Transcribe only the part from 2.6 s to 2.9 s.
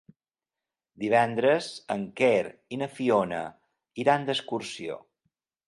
i na